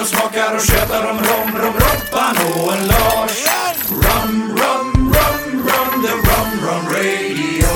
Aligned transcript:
och 0.00 0.06
smakar 0.06 0.54
och 0.54 0.60
tjötar 0.60 1.10
om 1.10 1.18
rom, 1.18 1.62
rom, 1.62 1.74
Robban 1.74 2.36
och 2.54 2.72
en 2.72 2.86
Lars. 2.86 3.46
Rum, 3.90 4.56
rum, 4.56 5.14
rum, 5.14 5.62
rum, 5.62 6.02
the 6.02 6.12
rum, 6.12 6.68
rum 6.68 6.84
radio. 6.92 7.66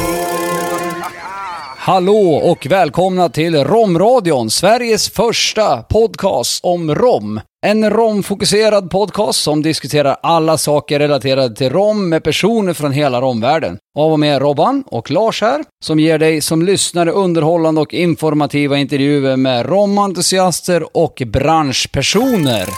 Hallå 1.76 2.34
och 2.34 2.66
välkomna 2.66 3.28
till 3.28 3.64
Romradion, 3.64 4.50
Sveriges 4.50 5.10
första 5.10 5.82
podcast 5.82 6.64
om 6.64 6.94
rom. 6.94 7.40
En 7.66 7.90
romfokuserad 7.90 8.90
podcast 8.90 9.42
som 9.42 9.62
diskuterar 9.62 10.16
alla 10.22 10.58
saker 10.58 10.98
relaterade 10.98 11.56
till 11.56 11.70
rom 11.70 12.08
med 12.08 12.24
personer 12.24 12.72
från 12.72 12.92
hela 12.92 13.20
romvärlden. 13.20 13.78
Av 13.98 14.12
och 14.12 14.20
med 14.20 14.42
Robban 14.42 14.84
och 14.86 15.10
Lars 15.10 15.40
här, 15.40 15.64
som 15.84 16.00
ger 16.00 16.18
dig 16.18 16.40
som 16.40 16.62
lyssnare 16.62 17.10
underhållande 17.10 17.80
och 17.80 17.94
informativa 17.94 18.78
intervjuer 18.78 19.36
med 19.36 19.66
romentusiaster 19.66 20.96
och 20.96 21.22
branschpersoner. 21.26 22.68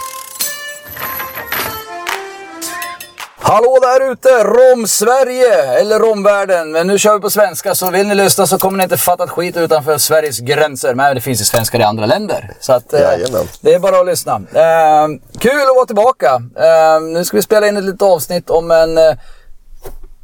Hallå 3.47 3.79
där 3.81 4.11
ute, 4.11 4.29
Rom-Sverige, 4.29 5.79
eller 5.79 5.99
Romvärlden. 5.99 6.71
Men 6.71 6.87
nu 6.87 6.97
kör 6.97 7.13
vi 7.13 7.21
på 7.21 7.29
svenska, 7.29 7.75
så 7.75 7.91
vill 7.91 8.07
ni 8.07 8.15
lyssna 8.15 8.47
så 8.47 8.57
kommer 8.57 8.77
ni 8.77 8.83
inte 8.83 8.97
fatta 8.97 9.23
ett 9.23 9.29
skit 9.29 9.57
utanför 9.57 9.97
Sveriges 9.97 10.39
gränser. 10.39 10.93
Men 10.93 11.15
det 11.15 11.21
finns 11.21 11.41
ju 11.41 11.45
svenskar 11.45 11.79
i 11.79 11.83
andra 11.83 12.05
länder. 12.05 12.53
Så 12.59 12.73
att, 12.73 12.93
eh, 12.93 12.99
det 13.61 13.73
är 13.73 13.79
bara 13.79 13.99
att 13.99 14.05
lyssna. 14.05 14.33
Eh, 14.33 15.07
kul 15.39 15.61
att 15.61 15.75
vara 15.75 15.85
tillbaka. 15.85 16.41
Eh, 16.55 17.01
nu 17.01 17.25
ska 17.25 17.37
vi 17.37 17.41
spela 17.41 17.67
in 17.67 17.77
ett 17.77 17.83
litet 17.83 18.01
avsnitt 18.01 18.49
om 18.49 18.71
en, 18.71 18.97
eh, 18.97 19.15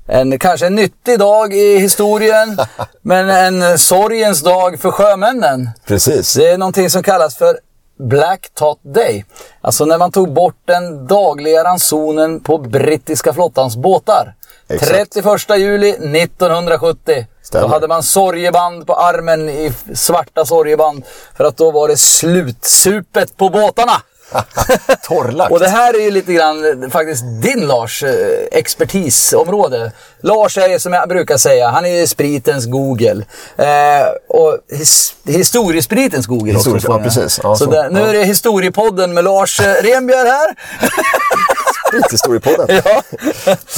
en 0.07 0.39
kanske 0.39 0.67
en 0.67 0.75
nyttig 0.75 1.19
dag 1.19 1.53
i 1.53 1.77
historien. 1.77 2.57
men 3.01 3.29
en 3.29 3.79
sorgens 3.79 4.41
dag 4.41 4.79
för 4.79 4.91
sjömännen. 4.91 5.69
Precis. 5.87 6.33
Det 6.33 6.49
är 6.49 6.57
någonting 6.57 6.89
som 6.89 7.03
kallas 7.03 7.37
för 7.37 7.57
Black 8.01 8.51
Tot 8.53 8.79
Day. 8.83 9.25
Alltså 9.61 9.85
när 9.85 9.97
man 9.97 10.11
tog 10.11 10.33
bort 10.33 10.61
den 10.65 11.07
dagliga 11.07 11.63
ransonen 11.63 12.39
på 12.39 12.57
brittiska 12.57 13.33
flottans 13.33 13.75
båtar. 13.75 14.35
Exakt. 14.69 15.13
31 15.13 15.25
juli 15.57 15.89
1970. 15.89 17.25
Stämmer. 17.43 17.67
Då 17.67 17.73
hade 17.73 17.87
man 17.87 18.03
sorgeband 18.03 18.87
på 18.87 18.93
armen 18.95 19.49
i 19.49 19.73
svarta 19.93 20.45
sorgeband. 20.45 21.03
För 21.37 21.43
att 21.43 21.57
då 21.57 21.71
var 21.71 21.87
det 21.87 21.97
slutsupet 21.97 23.37
på 23.37 23.49
båtarna. 23.49 24.01
Torrlagt. 25.03 25.51
Och 25.51 25.59
det 25.59 25.67
här 25.69 25.93
är 25.93 25.99
ju 26.03 26.11
lite 26.11 26.33
grann 26.33 26.89
faktiskt 26.91 27.23
din 27.41 27.67
Lars 27.67 28.03
eh, 28.03 28.11
expertisområde. 28.51 29.91
Lars 30.21 30.57
är 30.57 30.77
som 30.79 30.93
jag 30.93 31.09
brukar 31.09 31.37
säga, 31.37 31.69
han 31.69 31.85
är 31.85 32.05
spritens 32.05 32.65
Google. 32.65 33.25
Eh, 33.57 34.07
och 34.29 34.57
his, 34.77 35.15
historiespritens 35.25 36.27
Google 36.27 36.55
också. 36.55 36.69
Historisk- 36.69 36.85
tror 36.85 36.97
ja, 36.99 37.03
precis. 37.03 37.39
Ja, 37.43 37.55
så 37.55 37.65
så. 37.65 37.71
där, 37.71 37.89
nu 37.89 37.99
Ja. 37.99 38.07
är 38.07 38.13
det 38.13 38.23
historiepodden 38.23 39.13
med 39.13 39.23
Lars 39.23 39.59
eh, 39.59 39.73
Renbjer 39.83 40.25
här. 40.25 40.55
Sprithistoriepodden. 41.87 42.81
ja. 42.85 43.01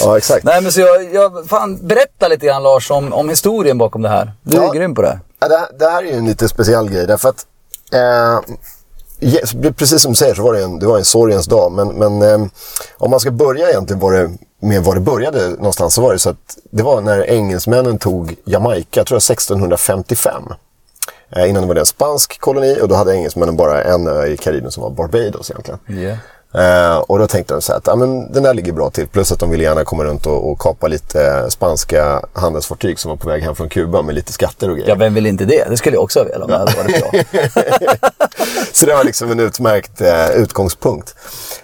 Ja, 0.01 0.17
exakt. 0.17 0.43
Nej 0.43 0.61
men 0.61 0.71
så 0.71 0.79
jag, 0.79 1.13
jag 1.13 1.47
fan, 1.49 1.87
berätta 1.87 2.27
lite 2.27 2.45
grann 2.45 2.63
Lars 2.63 2.91
om, 2.91 3.13
om 3.13 3.29
historien 3.29 3.77
bakom 3.77 4.01
det 4.01 4.09
här. 4.09 4.31
Du 4.43 4.57
är 4.57 4.61
Ja. 4.61 4.71
grym 4.71 4.95
på 4.95 5.01
det. 5.01 5.19
Ja, 5.39 5.47
det, 5.47 5.57
här- 5.57 5.69
det 5.79 5.85
här 5.89 6.03
är 6.03 6.07
ju 6.07 6.13
en 6.17 6.25
lite 6.25 6.49
speciell 6.49 6.89
grej 6.89 7.07
därför 7.07 7.29
att 7.29 7.45
eh, 7.93 8.39
precis 9.77 10.01
som 10.01 10.11
du 10.11 10.15
säger 10.15 10.35
så 10.35 10.43
var 10.43 10.53
det 10.53 10.63
en, 10.63 10.79
det 10.79 10.85
var 10.85 10.97
en 10.97 11.05
sorgens 11.05 11.45
dag. 11.45 11.71
Men, 11.71 11.87
men 11.87 12.21
eh, 12.21 12.47
om 12.97 13.11
man 13.11 13.19
ska 13.19 13.31
börja 13.31 13.69
egentligen 13.69 13.99
var 13.99 14.11
det, 14.11 14.31
med 14.61 14.83
var 14.83 14.95
det 14.95 15.01
började 15.01 15.49
någonstans 15.49 15.93
så 15.93 16.01
var 16.01 16.13
det 16.13 16.19
så 16.19 16.29
att 16.29 16.57
det 16.71 16.83
var 16.83 17.01
när 17.01 17.29
engelsmännen 17.29 17.97
tog 17.97 18.35
Jamaica, 18.45 18.99
jag 18.99 19.07
tror 19.07 19.15
jag 19.15 19.31
1655. 19.31 20.43
Eh, 21.35 21.49
innan 21.49 21.61
det 21.61 21.67
var 21.67 21.75
det 21.75 21.81
en 21.81 21.85
spansk 21.85 22.39
koloni 22.39 22.77
och 22.81 22.87
då 22.87 22.95
hade 22.95 23.15
engelsmännen 23.15 23.57
bara 23.57 23.83
en 23.83 24.07
ö 24.07 24.25
i 24.25 24.37
Karibien 24.37 24.71
som 24.71 24.83
var 24.83 24.89
Barbados 24.89 25.51
egentligen. 25.51 25.79
Eh, 26.53 26.97
och 26.97 27.19
då 27.19 27.27
tänkte 27.27 27.53
de 27.53 27.61
så 27.61 27.71
här 27.71 27.77
att 27.79 27.87
ja, 27.87 27.95
men 27.95 28.31
den 28.31 28.43
där 28.43 28.53
ligger 28.53 28.71
bra 28.71 28.89
till. 28.89 29.07
Plus 29.07 29.31
att 29.31 29.39
de 29.39 29.49
ville 29.49 29.63
gärna 29.63 29.83
komma 29.83 30.03
runt 30.03 30.25
och, 30.25 30.51
och 30.51 30.59
kapa 30.59 30.87
lite 30.87 31.25
eh, 31.27 31.47
spanska 31.47 32.21
handelsfartyg 32.33 32.99
som 32.99 33.09
var 33.09 33.15
på 33.17 33.29
väg 33.29 33.43
hem 33.43 33.55
från 33.55 33.69
Kuba 33.69 34.01
med 34.01 34.15
lite 34.15 34.33
skatter 34.33 34.69
och 34.69 34.75
grejer. 34.75 34.89
Ja, 34.89 34.95
vem 34.95 35.13
vill 35.13 35.25
inte 35.25 35.45
det? 35.45 35.69
Det 35.69 35.77
skulle 35.77 35.95
jag 35.95 36.03
också 36.03 36.23
vilja 36.23 36.39
om 36.43 36.47
det 36.51 36.57
hade 36.57 36.73
varit 36.77 37.11
bra. 37.11 37.11
Så 38.73 38.85
det 38.85 38.93
var 38.95 39.03
liksom 39.03 39.31
en 39.31 39.39
utmärkt 39.39 40.01
eh, 40.01 40.29
utgångspunkt. 40.31 41.15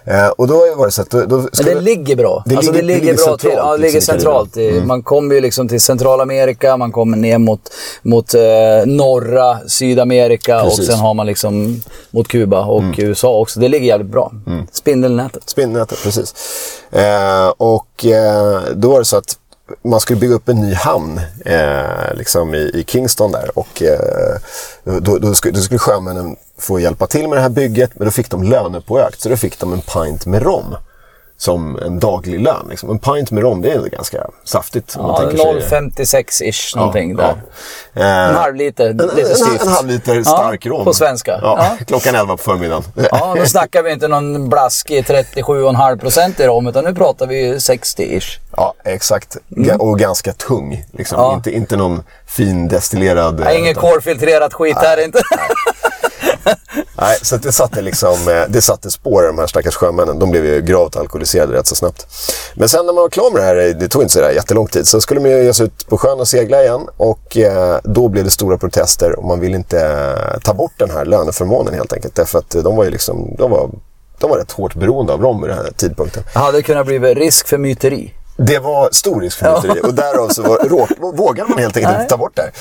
Eh, 0.06 0.28
och 0.28 0.48
då 0.48 0.76
var 0.76 0.86
det 0.86 0.92
så 0.92 1.02
att... 1.02 1.10
Då, 1.10 1.26
då 1.26 1.38
Men 1.38 1.50
det 1.66 1.82
ligger 1.82 2.16
bra. 2.16 2.44
Det 2.46 2.56
alltså 2.56 2.72
ligger- 2.72 2.88
det 2.88 2.94
ligger, 3.00 3.14
bra 3.16 3.38
till. 3.38 3.50
centralt, 3.50 3.58
Ja, 3.58 3.72
det 3.72 3.78
ligger 3.78 3.94
liksom, 3.94 4.16
i 4.16 4.20
centralt. 4.20 4.54
Karibien. 4.54 4.88
Man 4.88 5.04
kommer 5.04 5.36
ju 5.36 5.42
liksom 5.42 5.68
till 5.68 5.82
Centralamerika, 5.82 6.78
man 6.78 6.92
kommer 6.92 7.18
ner 7.18 7.38
mot, 7.38 7.62
mot 8.02 8.34
eh, 8.34 8.42
norra 8.86 9.58
Sydamerika 9.68 10.58
och 10.62 10.70
Precis. 10.70 10.88
sen 10.88 11.00
har 11.00 11.14
man 11.14 11.26
liksom 11.28 11.82
mot 12.12 12.28
Kuba 12.28 12.66
och 12.66 12.84
USA 12.98 13.38
också. 13.40 13.60
Det 13.60 13.68
ligger 13.68 13.86
jävligt 13.88 14.12
bra. 14.12 14.32
Spindelnätet. 14.80 15.50
Spindelnätet, 15.50 16.04
precis. 16.04 16.34
Eh, 16.92 17.48
och 17.58 18.06
eh, 18.06 18.62
då 18.76 18.92
var 18.92 19.00
det 19.00 19.06
så 19.06 19.18
att 19.18 19.38
man 19.84 20.00
skulle 20.00 20.20
bygga 20.20 20.36
upp 20.36 20.50
en 20.50 20.62
ny 20.62 20.74
hamn 20.74 21.22
eh, 21.46 22.14
liksom 22.14 22.56
i, 22.56 22.58
i 22.58 22.84
Kingston 22.88 23.32
där. 23.32 23.52
Och 23.60 23.84
eh, 23.84 24.38
då, 24.84 25.18
då, 25.18 25.36
skulle, 25.36 25.54
då 25.54 25.62
skulle 25.62 25.80
sjömännen 25.80 26.36
få 26.58 26.80
hjälpa 26.80 27.08
till 27.08 27.28
med 27.28 27.38
det 27.38 27.42
här 27.42 27.50
bygget. 27.50 27.92
Men 27.96 28.06
då 28.06 28.12
fick 28.12 28.30
de 28.30 28.44
lönepåökt. 28.44 29.22
Så 29.22 29.30
då 29.30 29.38
fick 29.38 29.60
de 29.60 29.74
en 29.74 29.82
pint 29.82 30.26
med 30.26 30.44
rom. 30.44 30.76
Som 31.42 31.80
en 31.86 32.00
daglig 32.00 32.40
lön. 32.40 32.68
Liksom. 32.70 32.90
En 32.90 33.00
pint 33.00 33.32
med 33.32 33.44
rom, 33.44 33.62
det 33.62 33.72
är 33.72 33.80
ganska 33.82 34.28
saftigt. 34.44 34.96
Ja, 34.98 35.18
tänker 35.18 35.38
sig. 35.38 35.80
0,56-ish 35.80 36.78
någonting 36.78 37.18
ja. 37.20 37.36
där. 37.94 38.04
Eh, 38.04 38.30
En 38.30 38.36
halv 38.36 38.56
liter, 38.56 38.90
en, 38.90 38.98
lite 38.98 39.30
en, 39.30 39.36
styvt. 39.36 39.62
en 39.62 39.68
halv 39.68 39.88
liter 39.88 40.24
stark 40.24 40.66
rom. 40.66 40.86
På 40.86 40.94
svenska. 40.94 41.32
Ja, 41.42 41.56
Ja. 41.80 41.86
Klockan 41.88 42.16
11 42.16 42.38
på 42.38 42.44
förmiddagen. 42.44 42.84
Ja, 43.12 43.36
då 43.40 43.46
snackar 43.46 43.84
vi 43.84 43.92
inte 43.92 44.08
någon 44.08 44.50
blaskig 44.50 45.04
37,5 45.06 46.00
procent 46.00 46.40
i 46.40 46.48
rom, 46.48 46.68
utan 46.68 46.84
nu 46.84 46.96
pratar 46.96 47.28
vi 47.28 47.46
ju 47.46 47.56
60-ish. 47.56 48.40
Ja, 48.58 48.74
exakt. 48.86 49.38
Ga- 49.50 49.78
Och 49.78 50.00
ganska 50.00 50.34
tung. 50.34 50.86
Liksom. 50.92 51.18
Mm. 51.20 51.30
Ja. 51.30 51.36
Inte, 51.36 51.52
inte 51.52 51.76
någon 51.78 52.04
fin 52.28 52.68
destillerad... 52.68 53.40
Nej, 53.40 53.58
inget 53.60 53.78
utan- 53.78 53.90
kolfiltrerat 53.92 54.54
skit 54.54 54.78
här 54.78 55.04
inte. 55.06 55.22
Nej, 55.38 55.50
Nej, 57.02 57.18
så 57.22 57.38
det 57.38 57.52
satte 57.52 57.82
liksom, 57.82 58.14
eh, 58.28 58.44
det 58.50 58.62
satte 58.62 58.92
spår 58.92 59.24
i 59.24 59.28
de 59.28 59.38
här 59.38 59.48
stackars 59.48 59.76
sjömännen. 59.76 60.20
De 60.20 60.32
blev 60.32 60.46
ju 60.46 60.62
gravt 60.62 60.96
alkoholiserade 60.96 61.54
rätt 61.54 61.68
så 61.68 61.76
snabbt. 61.76 62.08
Men 62.54 62.70
sen 62.70 62.86
när 62.86 62.94
man 62.94 63.02
var 63.02 63.10
klar 63.10 63.32
med 63.32 63.42
det 63.42 63.46
här, 63.46 63.56
eh, 63.56 63.76
det 63.76 63.88
tog 63.88 64.02
inte 64.02 64.14
så 64.14 64.22
där 64.22 64.32
jättelång 64.32 64.68
tid, 64.68 64.88
så 64.88 65.02
skulle 65.02 65.20
man 65.20 65.30
ju 65.30 65.44
ge 65.44 65.54
sig 65.54 65.66
ut 65.66 65.88
på 65.88 65.98
sjön 65.98 66.20
och 66.20 66.28
segla 66.28 66.64
igen. 66.64 66.88
Och 66.98 67.38
eh, 67.38 67.80
då 67.84 68.08
blev 68.08 68.24
det 68.24 68.32
stora 68.32 68.58
protester 68.58 69.20
och 69.20 69.26
man 69.26 69.40
ville 69.40 69.56
inte 69.56 70.40
ta 70.44 70.54
bort 70.54 70.74
den 70.78 70.92
här 70.92 71.06
löneförmånen 71.06 71.74
helt 71.74 71.94
enkelt. 71.94 72.16
Därför 72.16 72.40
att 72.40 72.50
de 72.50 72.76
var 72.76 72.84
ju 72.84 72.90
liksom, 72.90 73.36
de 73.38 73.52
var, 73.52 73.70
de 74.20 74.30
var 74.30 74.38
rätt 74.38 74.52
hårt 74.52 74.76
beroende 74.76 75.14
av 75.14 75.22
rom 75.22 75.42
vid 75.42 75.50
den 75.50 75.58
här 75.58 75.72
tidpunkten. 75.78 76.24
hade 76.34 76.58
det 76.58 76.62
kunnat 76.62 76.86
bli 76.86 77.00
risk 77.00 77.48
för 77.48 77.58
myteri. 77.58 78.14
Det 78.42 78.60
var 78.60 78.90
stor 78.92 79.22
risk 79.22 79.38
för 79.38 79.56
myteri. 79.56 79.82
Och 79.84 79.94
därav 79.94 80.30
så 80.30 80.42
var, 80.42 81.12
vågade 81.12 81.50
man 81.50 81.60
helt 81.60 81.78
enkelt 81.78 81.96
inte 81.96 82.10
ta 82.10 82.18
bort 82.18 82.36
det. 82.36 82.52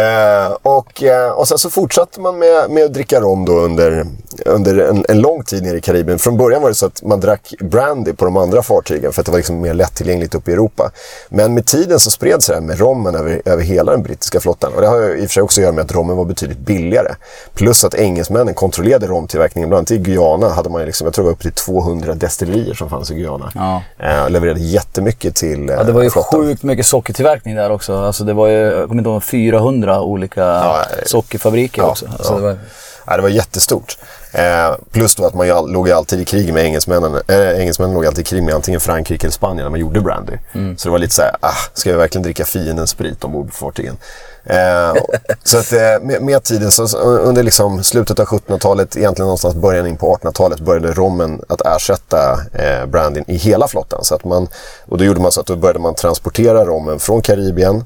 Eh, 0.00 0.56
och, 0.62 1.02
eh, 1.02 1.30
och 1.30 1.48
sen 1.48 1.58
så 1.58 1.70
fortsatte 1.70 2.20
man 2.20 2.38
med, 2.38 2.70
med 2.70 2.84
att 2.84 2.92
dricka 2.94 3.20
rom 3.20 3.44
då 3.44 3.52
under, 3.52 4.06
under 4.46 4.78
en, 4.78 5.04
en 5.08 5.20
lång 5.20 5.42
tid 5.44 5.62
nere 5.62 5.76
i 5.76 5.80
Karibien. 5.80 6.18
Från 6.18 6.36
början 6.36 6.62
var 6.62 6.68
det 6.68 6.74
så 6.74 6.86
att 6.86 7.02
man 7.02 7.20
drack 7.20 7.54
brandy 7.60 8.12
på 8.12 8.24
de 8.24 8.36
andra 8.36 8.62
fartygen 8.62 9.12
för 9.12 9.22
att 9.22 9.26
det 9.26 9.32
var 9.32 9.38
liksom 9.38 9.60
mer 9.60 9.74
lättillgängligt 9.74 10.34
uppe 10.34 10.50
i 10.50 10.54
Europa. 10.54 10.90
Men 11.28 11.54
med 11.54 11.66
tiden 11.66 12.00
så 12.00 12.10
spreds 12.10 12.46
det 12.46 12.54
här 12.54 12.60
med 12.60 12.78
rommen 12.80 13.14
över, 13.14 13.42
över 13.44 13.62
hela 13.62 13.92
den 13.92 14.02
brittiska 14.02 14.40
flottan. 14.40 14.72
Och 14.74 14.80
det 14.80 14.86
har 14.86 15.00
ju 15.00 15.16
i 15.18 15.24
och 15.24 15.28
för 15.28 15.32
sig 15.34 15.42
också 15.42 15.60
att 15.60 15.62
göra 15.62 15.72
med 15.72 15.84
att 15.84 15.92
rommen 15.92 16.16
var 16.16 16.24
betydligt 16.24 16.58
billigare. 16.58 17.14
Plus 17.54 17.84
att 17.84 17.94
engelsmännen 17.94 18.54
kontrollerade 18.54 19.06
romtillverkningen. 19.06 19.68
Bland 19.68 19.78
annat 19.78 19.90
i 19.90 19.98
Guyana 19.98 20.48
hade 20.48 20.70
man 20.70 20.84
liksom, 20.84 21.04
jag 21.04 21.14
tror 21.14 21.22
det 21.24 21.26
var 21.26 21.32
upp 21.32 21.42
till 21.42 21.52
200 21.52 22.14
destillerier 22.14 22.74
som 22.74 22.90
fanns 22.90 23.10
i 23.10 23.14
Guyana. 23.14 23.52
Ja. 23.54 23.82
Eh, 23.98 24.30
levererade 24.30 24.60
jättemycket 24.60 25.34
till 25.34 25.68
eh, 25.70 25.74
Ja, 25.76 25.84
det 25.84 25.92
var 25.92 26.02
ju 26.02 26.10
flottan. 26.10 26.40
sjukt 26.40 26.62
mycket 26.62 26.86
sockertillverkning 26.86 27.54
där 27.54 27.70
också. 27.70 27.96
Alltså 27.96 28.24
det 28.24 28.32
var 28.32 28.48
ju, 28.48 28.56
jag 28.56 28.88
kommer 28.88 29.00
inte 29.00 29.10
ihåg, 29.10 29.22
400 29.24 30.00
olika 30.00 30.40
Ja, 30.40 30.84
sockerfabriker 31.06 31.82
ja, 31.82 31.88
också. 31.90 32.06
Alltså 32.06 32.32
ja. 32.32 32.36
det 32.38 32.42
var, 32.44 32.58
Ja, 33.06 33.16
det 33.16 33.22
var 33.22 33.28
jättestort. 33.28 33.98
Eh, 34.32 34.74
plus 34.90 35.14
då 35.14 35.26
att 35.26 35.34
man 35.34 35.50
all, 35.50 35.72
låg 35.72 35.90
alltid 35.90 36.20
i 36.20 36.24
krig 36.24 36.54
med 36.54 36.64
engelsmännen. 36.64 37.20
Eh, 37.28 37.60
engelsmännen 37.60 37.94
låg 37.94 38.06
alltid 38.06 38.20
i 38.20 38.28
krig 38.28 38.42
med 38.42 38.54
antingen 38.54 38.80
Frankrike 38.80 39.26
eller 39.26 39.32
Spanien 39.32 39.64
när 39.64 39.70
man 39.70 39.80
gjorde 39.80 40.00
brandy. 40.00 40.32
Mm. 40.52 40.76
Så 40.76 40.88
det 40.88 40.92
var 40.92 40.98
lite 40.98 41.14
så 41.14 41.22
här, 41.22 41.36
ah, 41.40 41.54
ska 41.74 41.90
vi 41.90 41.96
verkligen 41.96 42.22
dricka 42.22 42.44
fiendens 42.44 42.90
sprit 42.90 43.24
ombord 43.24 43.46
på 43.46 43.54
fartygen? 43.54 43.96
Eh, 44.44 44.94
så 45.44 45.58
att 45.58 45.72
eh, 45.72 46.00
med, 46.02 46.22
med 46.22 46.42
tiden, 46.42 46.70
så, 46.70 46.98
under 46.98 47.42
liksom 47.42 47.84
slutet 47.84 48.20
av 48.20 48.26
1700-talet, 48.26 48.96
egentligen 48.96 49.26
någonstans 49.26 49.54
början 49.54 49.86
in 49.86 49.96
på 49.96 50.16
1800-talet, 50.16 50.60
började 50.60 50.92
rommen 50.92 51.42
att 51.48 51.60
ersätta 51.66 52.32
eh, 52.52 52.86
brandyn 52.86 53.24
i 53.26 53.36
hela 53.36 53.68
flottan. 53.68 54.04
Så 54.04 54.14
att 54.14 54.24
man, 54.24 54.48
och 54.86 54.98
då 54.98 55.04
gjorde 55.04 55.20
man 55.20 55.32
så 55.32 55.40
att 55.40 55.46
då 55.46 55.56
började 55.56 55.78
man 55.78 55.94
transportera 55.94 56.64
rommen 56.64 56.98
från 56.98 57.22
Karibien 57.22 57.84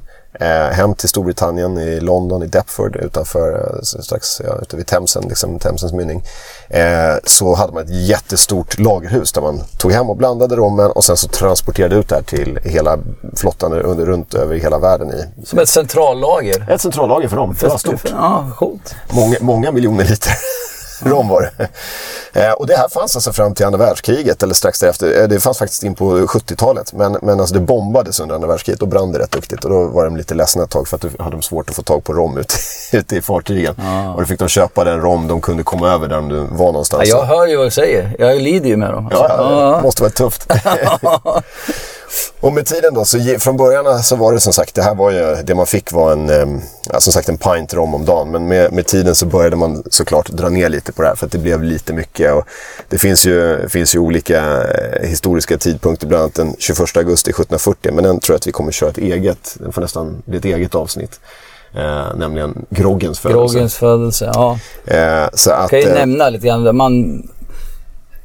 hem 0.72 0.94
till 0.94 1.08
Storbritannien, 1.08 1.78
i 1.78 2.00
London, 2.00 2.42
i 2.42 2.46
Deptford 2.46 2.96
utanför, 2.96 3.52
eh, 3.52 3.82
strax 3.82 4.40
ja, 4.44 4.58
ute 4.62 4.76
vid 4.76 4.86
Themsen, 4.86 5.24
liksom 5.28 5.58
Themsens 5.58 5.92
mynning. 5.92 6.22
Eh, 6.68 7.14
så 7.24 7.54
hade 7.54 7.72
man 7.72 7.82
ett 7.82 7.90
jättestort 8.08 8.78
lagerhus 8.78 9.32
där 9.32 9.42
man 9.42 9.60
tog 9.78 9.92
hem 9.92 10.10
och 10.10 10.16
blandade 10.16 10.56
rommen 10.56 10.90
och 10.90 11.04
sen 11.04 11.16
så 11.16 11.28
transporterade 11.28 11.96
ut 11.96 12.08
det 12.08 12.14
här 12.14 12.22
till 12.22 12.58
hela 12.64 12.98
flottan 13.36 13.72
under, 13.72 14.06
runt 14.06 14.34
över 14.34 14.56
hela 14.56 14.78
världen 14.78 15.10
i. 15.10 15.44
som 15.44 15.58
ett 15.58 15.68
centrallager. 15.68 16.66
Ett 16.70 16.80
centrallager 16.80 17.28
för 17.28 17.36
dem, 17.36 17.56
det 17.60 17.66
var 17.66 17.78
stort. 17.78 18.04
Ja, 18.10 18.50
coolt. 18.56 18.94
Många, 19.10 19.36
många 19.40 19.72
miljoner 19.72 20.04
liter. 20.04 20.32
Rom 21.04 21.28
var 21.28 21.42
det. 21.42 21.68
Eh, 22.40 22.52
och 22.52 22.66
det 22.66 22.76
här 22.76 22.88
fanns 22.88 23.16
alltså 23.16 23.32
fram 23.32 23.54
till 23.54 23.66
andra 23.66 23.78
världskriget, 23.78 24.42
eller 24.42 24.54
strax 24.54 24.80
därefter. 24.80 25.20
Eh, 25.20 25.28
det 25.28 25.40
fanns 25.40 25.58
faktiskt 25.58 25.82
in 25.82 25.94
på 25.94 26.18
70-talet. 26.18 26.92
Men, 26.92 27.16
men 27.22 27.40
alltså 27.40 27.54
det 27.54 27.60
bombades 27.60 28.20
under 28.20 28.34
andra 28.34 28.48
världskriget. 28.48 28.80
Då 28.80 28.86
brann 28.86 29.12
det 29.12 29.18
rätt 29.18 29.30
duktigt. 29.30 29.64
Och 29.64 29.70
då 29.70 29.84
var 29.84 30.04
de 30.04 30.16
lite 30.16 30.34
ledsna 30.34 30.64
ett 30.64 30.70
tag 30.70 30.88
för 30.88 30.96
att 30.96 31.02
då 31.02 31.08
hade 31.18 31.36
de 31.36 31.42
svårt 31.42 31.70
att 31.70 31.76
få 31.76 31.82
tag 31.82 32.04
på 32.04 32.12
rom 32.12 32.38
ute, 32.38 32.54
ute 32.96 33.16
i 33.16 33.22
fartygen. 33.22 33.74
Och 34.14 34.20
då 34.20 34.26
fick 34.26 34.38
de 34.38 34.48
köpa 34.48 34.84
den 34.84 35.00
rom 35.00 35.28
de 35.28 35.40
kunde 35.40 35.62
komma 35.62 35.90
över 35.90 36.08
där 36.08 36.16
de 36.16 36.56
var 36.56 36.66
någonstans. 36.66 37.08
Ja, 37.08 37.18
jag 37.18 37.24
hör 37.24 37.46
ju 37.46 37.56
vad 37.56 37.66
du 37.66 37.70
säger. 37.70 38.16
Jag 38.18 38.42
lider 38.42 38.68
ju 38.68 38.76
med 38.76 38.90
dem. 38.90 39.08
Ja, 39.12 39.26
ja, 39.28 39.76
det 39.76 39.82
måste 39.82 40.02
vara 40.02 40.12
tufft. 40.12 40.52
och 42.40 42.52
med 42.52 42.66
tiden 42.66 42.94
då, 42.94 43.04
så 43.04 43.18
från 43.38 43.56
början 43.56 44.02
så 44.02 44.16
var 44.16 44.32
det 44.32 44.40
som 44.40 44.52
sagt, 44.52 44.74
det 44.74 44.82
här 44.82 44.94
var 44.94 45.10
ju, 45.10 45.36
det 45.44 45.54
man 45.54 45.66
fick 45.66 45.92
var 45.92 46.12
en, 46.12 46.30
eh, 46.30 46.98
som 46.98 47.12
sagt 47.12 47.28
en 47.28 47.38
pint 47.38 47.74
rom 47.74 47.94
om 47.94 48.04
dagen. 48.04 48.30
Men 48.30 48.48
med, 48.48 48.72
med 48.72 48.86
tiden 48.86 49.14
så 49.14 49.26
började 49.26 49.56
man 49.56 49.82
såklart 49.90 50.28
dra 50.28 50.48
ner 50.48 50.68
lite 50.68 50.92
på 50.92 51.02
det 51.02 51.08
här 51.08 51.14
för 51.14 51.26
att 51.26 51.32
det 51.32 51.38
blev 51.38 51.62
lite 51.62 51.92
mycket. 51.92 52.32
Och 52.32 52.44
det 52.88 52.98
finns 52.98 53.26
ju, 53.26 53.68
finns 53.68 53.94
ju 53.94 53.98
olika 53.98 54.62
eh, 54.62 55.08
historiska 55.08 55.58
tidpunkter, 55.58 56.06
bland 56.06 56.22
annat 56.22 56.34
den 56.34 56.56
21 56.58 56.96
augusti 56.96 57.30
1740. 57.30 57.92
Men 57.92 58.04
den 58.04 58.20
tror 58.20 58.34
jag 58.34 58.38
att 58.38 58.46
vi 58.46 58.52
kommer 58.52 58.72
köra 58.72 58.90
ett 58.90 58.98
eget, 58.98 59.56
den 59.58 59.72
får 59.72 59.82
nästan 59.82 60.22
bli 60.26 60.38
ett 60.38 60.44
eget 60.44 60.74
avsnitt. 60.74 61.20
Eh, 61.74 62.16
nämligen 62.16 62.66
groggens 62.70 63.20
födelse. 63.20 63.54
Groggens 63.54 63.74
födelse, 63.74 64.30
ja. 64.34 64.58
Eh, 64.84 65.28
så 65.34 65.50
att, 65.50 65.70
Kan 65.70 65.78
ju 65.78 65.86
eh, 65.86 65.94
nämna 65.94 66.30
lite 66.30 66.46
grann. 66.46 66.76
Man 66.76 67.22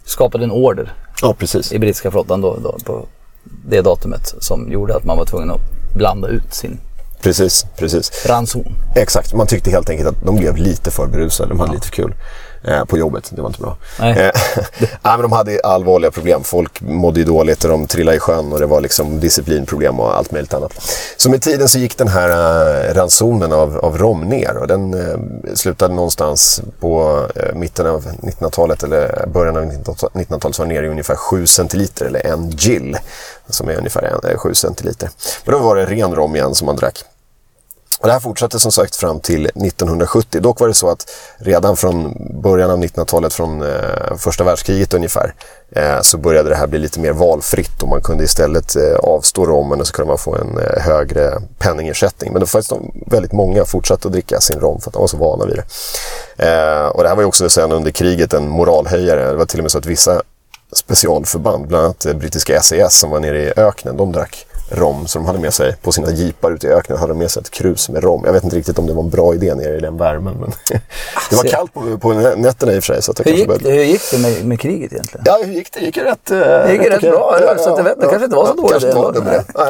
skapade 0.05 0.43
en 0.43 0.51
order 0.51 0.93
Ja, 1.21 1.35
precis. 1.39 1.73
i 1.73 1.79
brittiska 1.79 2.11
flottan 2.11 2.41
då, 2.41 2.57
då 2.63 2.77
på 2.85 3.07
det 3.43 3.81
datumet 3.81 4.35
som 4.39 4.71
gjorde 4.71 4.95
att 4.95 5.03
man 5.03 5.17
var 5.17 5.25
tvungen 5.25 5.51
att 5.51 5.61
blanda 5.93 6.27
ut 6.27 6.53
sin 6.53 6.79
Precis, 7.21 7.65
precis. 7.77 8.25
ranson. 8.25 8.75
Exakt, 8.95 9.33
man 9.33 9.47
tyckte 9.47 9.71
helt 9.71 9.89
enkelt 9.89 10.09
att 10.09 10.25
de 10.25 10.35
blev 10.35 10.57
lite 10.57 10.91
för 10.91 11.07
berusade. 11.07 11.49
De 11.49 11.59
hade 11.59 11.73
lite 11.73 11.85
för 11.87 11.93
kul 11.93 12.13
eh, 12.63 12.85
på 12.85 12.97
jobbet. 12.97 13.31
Det 13.35 13.41
var 13.41 13.49
inte 13.49 13.61
bra. 13.61 13.77
Nej. 13.99 14.19
Eh, 14.19 14.31
men 15.01 15.21
de 15.21 15.31
hade 15.31 15.59
allvarliga 15.63 16.11
problem. 16.11 16.43
Folk 16.43 16.81
mådde 16.81 17.19
ju 17.19 17.25
dåligt 17.25 17.63
och 17.63 17.69
de 17.69 17.87
trillade 17.87 18.17
i 18.17 18.19
sjön 18.19 18.53
och 18.53 18.59
det 18.59 18.65
var 18.65 18.81
liksom 18.81 19.19
disciplinproblem 19.19 19.99
och 19.99 20.17
allt 20.17 20.31
möjligt 20.31 20.53
annat. 20.53 20.73
Så 21.17 21.29
med 21.29 21.41
tiden 21.41 21.67
så 21.67 21.79
gick 21.79 21.97
den 21.97 22.07
här 22.07 22.29
eh, 22.29 22.93
ransonen 22.93 23.53
av, 23.53 23.77
av 23.77 23.97
rom 23.97 24.21
ner 24.21 24.57
och 24.57 24.67
den 24.67 24.93
eh, 24.93 25.19
slutade 25.55 25.93
någonstans 25.93 26.61
på 26.79 27.25
eh, 27.35 27.55
mitten 27.55 27.87
av 27.87 28.05
1900-talet 28.05 28.83
eller 28.83 29.27
början 29.27 29.57
av 29.57 29.63
1900-talet 29.63 30.55
så 30.55 30.61
var 30.61 30.67
den 30.67 30.75
nere 30.75 30.85
i 30.85 30.89
ungefär 30.89 31.15
7 31.15 31.47
centiliter 31.47 32.05
eller 32.05 32.27
en 32.27 32.49
gill. 32.49 32.97
Som 33.49 33.69
är 33.69 33.75
ungefär 33.75 34.01
en, 34.01 34.31
eh, 34.31 34.37
7 34.37 34.53
centiliter. 34.53 35.09
Men 35.45 35.53
då 35.53 35.59
var 35.59 35.75
det 35.75 35.85
ren 35.85 36.15
rom 36.15 36.35
igen 36.35 36.55
som 36.55 36.65
man 36.65 36.75
drack. 36.75 37.03
Och 37.99 38.07
det 38.07 38.13
här 38.13 38.19
fortsatte 38.19 38.59
som 38.59 38.71
sagt 38.71 38.95
fram 38.95 39.19
till 39.19 39.45
1970. 39.45 40.41
Dock 40.41 40.59
var 40.59 40.67
det 40.67 40.73
så 40.73 40.89
att 40.89 41.11
redan 41.37 41.77
från 41.77 42.13
början 42.41 42.71
av 42.71 42.79
1900-talet, 42.79 43.33
från 43.33 43.61
eh, 43.61 44.17
första 44.17 44.43
världskriget 44.43 44.93
ungefär, 44.93 45.33
eh, 45.71 46.01
så 46.01 46.17
började 46.17 46.49
det 46.49 46.55
här 46.55 46.67
bli 46.67 46.79
lite 46.79 46.99
mer 46.99 47.11
valfritt 47.11 47.83
och 47.83 47.89
man 47.89 48.01
kunde 48.01 48.23
istället 48.23 48.75
eh, 48.75 48.95
avstå 48.95 49.45
rommen 49.45 49.79
och 49.79 49.87
så 49.87 49.93
kunde 49.93 50.07
man 50.07 50.17
få 50.17 50.35
en 50.35 50.57
eh, 50.57 50.81
högre 50.81 51.41
penningersättning. 51.57 52.33
Men 52.33 52.39
det 52.39 52.43
var 52.43 52.47
faktiskt 52.47 52.69
de, 52.69 52.91
väldigt 53.07 53.31
många 53.31 53.65
fortsatte 53.65 54.07
att 54.07 54.11
dricka 54.11 54.39
sin 54.39 54.59
rom 54.59 54.81
för 54.81 54.89
att 54.89 54.93
de 54.93 54.99
var 54.99 55.07
så 55.07 55.17
vana 55.17 55.45
vid 55.45 55.55
det. 55.55 55.65
Eh, 56.45 56.87
och 56.87 57.03
det 57.03 57.09
här 57.09 57.15
var 57.15 57.23
ju 57.23 57.27
också 57.27 57.49
sen 57.49 57.71
under 57.71 57.91
kriget 57.91 58.33
en 58.33 58.49
moralhöjare. 58.49 59.31
Det 59.31 59.37
var 59.37 59.45
till 59.45 59.59
och 59.59 59.63
med 59.63 59.71
så 59.71 59.77
att 59.77 59.85
vissa 59.85 60.21
specialförband, 60.73 61.67
bland 61.67 61.85
annat 61.85 62.05
eh, 62.05 62.13
brittiska 62.13 62.61
SAS 62.61 62.99
som 62.99 63.09
var 63.09 63.19
nere 63.19 63.41
i 63.41 63.53
öknen, 63.55 63.97
de 63.97 64.11
drack 64.11 64.45
rom. 64.71 65.07
Så 65.07 65.19
de 65.19 65.25
hade 65.25 65.39
med 65.39 65.53
sig, 65.53 65.75
på 65.81 65.91
sina 65.91 66.11
jeepar 66.11 66.51
ute 66.51 66.67
i 66.67 66.69
öknen, 66.69 66.97
hade 66.97 67.11
de 67.11 67.17
med 67.19 67.31
sig 67.31 67.41
ett 67.41 67.49
krus 67.49 67.89
med 67.89 68.03
rom. 68.03 68.21
Jag 68.25 68.33
vet 68.33 68.43
inte 68.43 68.55
riktigt 68.55 68.79
om 68.79 68.87
det 68.87 68.93
var 68.93 69.03
en 69.03 69.09
bra 69.09 69.33
idé 69.33 69.55
nere 69.55 69.77
i 69.77 69.79
den 69.79 69.97
värmen. 69.97 70.35
Men 70.39 70.49
det 70.69 71.35
var 71.35 71.37
Alltså- 71.39 71.55
kallt 71.55 71.73
på, 71.73 71.97
på 71.97 72.13
nätterna 72.13 72.73
i 72.73 72.79
och 72.79 72.83
för 72.83 72.93
sig. 72.93 73.03
Så 73.03 73.13
det 73.13 73.23
Hur 73.29 73.31
gick, 73.37 73.47
började- 73.47 73.63
det, 73.69 73.75
hur 73.75 73.83
gick 73.83 74.01
det 74.11 74.17
med, 74.17 74.45
med 74.45 74.59
kriget 74.59 74.93
egentligen? 74.93 75.23
Ja, 75.25 75.39
hur 75.43 75.53
gick 75.53 75.73
det? 75.73 75.79
gick 75.79 75.97
ju 75.97 76.03
rätt... 76.03 76.31
eh, 76.31 76.37
Det 76.39 76.71
gick 76.71 76.81
rätt 76.81 76.97
okej. 76.97 77.11
bra, 77.11 77.35
eller? 77.37 77.57
Så 77.57 77.69
jag 77.77 77.83
vet 77.83 77.95
det 78.01 78.07
kanske 78.07 78.23
inte 78.23 78.35
var 78.35 78.45
så 78.47 78.53
dåligt 78.53 78.71
kanske 78.71 78.87
inte 78.89 78.99
var 79.01 79.13
dumt 79.13 79.25
det. 79.25 79.43
Nej. 79.55 79.67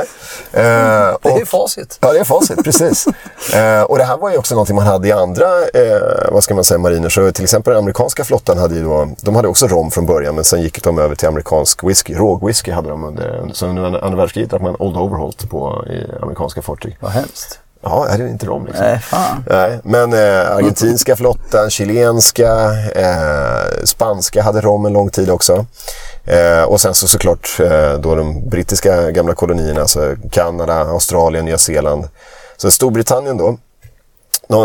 Eh, 0.53 0.61
Det 1.21 1.29
är 1.29 1.33
och- 1.33 1.39
ju 1.39 1.45
facit. 1.45 1.97
Ja, 2.01 2.13
det 2.13 2.19
är 2.19 2.23
facit, 2.23 2.63
precis. 2.63 3.07
eh, 3.53 3.81
och 3.83 3.97
det 3.97 4.03
här 4.03 4.17
var 4.17 4.31
ju 4.31 4.37
också 4.37 4.55
någonting 4.55 4.75
man 4.75 4.85
hade 4.85 5.07
i 5.07 5.11
andra, 5.11 5.45
eh, 5.73 6.31
vad 6.31 6.43
ska 6.43 6.55
man 6.55 6.63
säga, 6.63 6.77
mariner. 6.77 7.09
Så 7.09 7.31
till 7.31 7.43
exempel 7.43 7.71
den 7.73 7.79
amerikanska 7.83 8.23
flottan 8.23 8.57
hade 8.57 8.75
ju 8.75 8.83
då, 8.83 9.09
de 9.21 9.35
hade 9.35 9.47
också 9.47 9.67
rom 9.67 9.91
från 9.91 10.05
början, 10.05 10.35
men 10.35 10.43
sen 10.43 10.61
gick 10.61 10.83
de 10.83 10.99
över 10.99 11.15
till 11.15 11.27
amerikansk 11.27 11.83
whisky. 11.83 12.13
Rågwhisky 12.15 12.71
hade 12.71 12.89
de 12.89 13.03
under, 13.03 13.51
under 13.61 14.03
andra 14.03 14.17
världskriget 14.17 14.61
man 14.61 14.75
Old 14.89 14.97
Overholt 14.97 15.49
på 15.49 15.85
i 15.87 16.21
amerikanska 16.21 16.61
fartyg. 16.61 16.97
Vad 16.99 17.11
hemskt. 17.11 17.59
Ja, 17.81 18.07
är 18.07 18.17
det 18.17 18.29
inte 18.29 18.45
rom 18.45 18.65
liksom. 18.65 18.85
Nej, 18.85 18.99
fan. 18.99 19.43
Nej, 19.49 19.79
men 19.83 20.13
eh, 20.13 20.51
argentinska 20.55 21.15
flottan, 21.15 21.69
chilenska, 21.69 22.71
eh, 22.95 23.83
spanska 23.83 24.43
hade 24.43 24.61
rom 24.61 24.85
en 24.85 24.93
lång 24.93 25.09
tid 25.09 25.29
också. 25.29 25.65
Eh, 26.25 26.63
och 26.63 26.81
sen 26.81 26.93
så 26.93 27.07
såklart 27.07 27.59
eh, 27.59 27.93
då 27.93 28.15
de 28.15 28.49
brittiska 28.49 29.11
gamla 29.11 29.33
kolonierna, 29.33 29.81
alltså 29.81 30.15
Kanada, 30.31 30.73
Australien, 30.73 31.45
Nya 31.45 31.57
Zeeland. 31.57 32.07
Så 32.57 32.71
Storbritannien 32.71 33.37
då, 33.37 33.57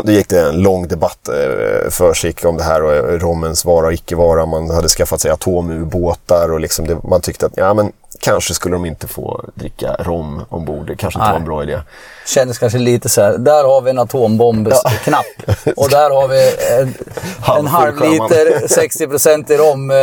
det 0.03 0.13
gick 0.13 0.29
det 0.29 0.41
en 0.41 0.63
lång 0.63 0.89
debatt 0.89 1.29
eh, 1.29 1.91
för 1.91 2.13
om 2.47 2.57
det 2.57 2.65
här 2.65 2.83
och 2.83 2.95
eh, 2.95 3.19
rommens 3.19 3.65
vara 3.65 3.87
och 3.87 3.93
icke 3.93 4.17
vara. 4.17 4.47
Man 4.47 4.71
hade 4.71 4.89
skaffat 4.89 5.21
sig 5.21 5.31
atomubåtar 5.31 6.53
och 6.53 6.61
liksom 6.61 6.87
det, 6.87 7.03
man 7.03 7.21
tyckte 7.21 7.47
att 7.47 7.53
ja, 7.57 7.75
men 7.75 7.93
kanske 8.21 8.55
skulle 8.55 8.75
de 8.75 8.87
inte 8.87 9.09
få 9.09 9.45
dricka 9.55 9.97
rom 9.99 10.43
ombord. 10.49 10.87
Det 10.87 10.97
kanske 10.97 11.19
inte 11.21 11.29
var 11.31 11.37
en 11.37 11.43
Nej. 11.43 11.47
bra 11.49 11.63
idé. 11.63 11.81
Kändes 12.27 12.59
kanske 12.59 12.79
lite 12.79 13.09
så 13.09 13.23
här. 13.23 13.39
Där 13.39 13.65
har 13.65 13.81
vi 13.81 13.91
en 13.91 13.99
atombombsknapp. 13.99 15.27
Och 15.77 15.91
där 15.91 16.11
har 16.11 16.29
vi 16.29 16.55
en, 16.81 16.95
en 17.59 17.67
halv 17.67 18.01
liter 18.01 18.69
60 18.69 19.53
i 19.53 19.57
rom 19.57 19.91
eh, 19.91 19.97